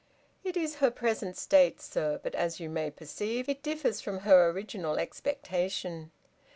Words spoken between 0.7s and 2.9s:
her present state, sir. But, as you may